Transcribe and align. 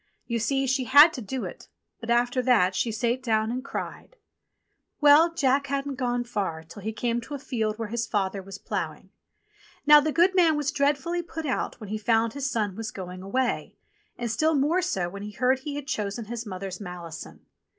You 0.25 0.39
see 0.39 0.65
she 0.65 0.85
had 0.85 1.13
to 1.13 1.21
do 1.21 1.45
it, 1.45 1.67
but 1.99 2.09
after 2.09 2.41
that 2.41 2.73
she 2.73 2.91
sate 2.91 3.21
down 3.21 3.51
and 3.51 3.63
cried. 3.63 4.15
38 4.15 4.15
THE 4.15 4.17
GOLDEN 4.17 4.57
SNUFF 4.57 5.03
BOX 5.03 5.11
39 5.11 5.13
Well, 5.13 5.33
Jack 5.59 5.67
hadn't 5.67 5.99
gone 5.99 6.23
far 6.23 6.63
till 6.63 6.81
he 6.81 6.91
came 6.91 7.21
to 7.21 7.33
a 7.35 7.37
field 7.37 7.77
where 7.77 7.87
his 7.89 8.07
father 8.07 8.41
was 8.41 8.57
ploughing. 8.57 9.11
Now 9.85 9.99
the 9.99 10.11
goodman 10.11 10.57
was 10.57 10.71
dread 10.71 10.97
fully 10.97 11.21
put 11.21 11.45
out 11.45 11.79
when 11.79 11.89
he 11.89 11.99
found 11.99 12.33
his 12.33 12.49
son 12.49 12.75
was 12.75 12.89
going 12.89 13.21
away, 13.21 13.75
and 14.17 14.31
still 14.31 14.55
more 14.55 14.81
so 14.81 15.07
when 15.07 15.21
he 15.21 15.33
heard 15.33 15.59
he 15.59 15.75
had 15.75 15.85
chosen 15.85 16.25
his 16.25 16.47
mother's 16.47 16.81
malison. 16.81 17.45